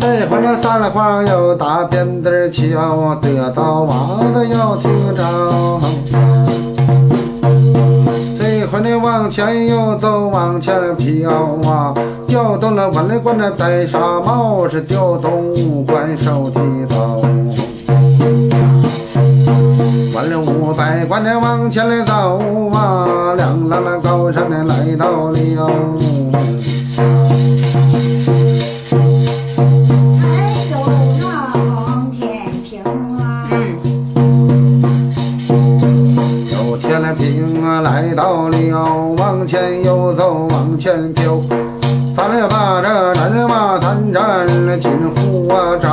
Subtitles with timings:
[0.00, 5.80] 再换了三了花又大扁担桥，得到娃的要听着。
[8.36, 11.30] 再换的往前又走，往前飘
[11.70, 11.94] 啊，
[12.26, 17.20] 调动了文官的戴纱帽，是调动管手提刀。
[20.76, 22.40] 百关的往前来走
[22.72, 25.38] 啊，两浪那高山的来到了。
[25.38, 25.68] 哎呦，
[31.20, 32.82] 那黄天平
[33.18, 33.48] 啊，
[36.50, 38.56] 有天平啊，来到了，
[39.18, 41.40] 往前又走，往前飘，
[42.14, 44.46] 三了把这南马三站
[44.80, 45.88] 金虎啊照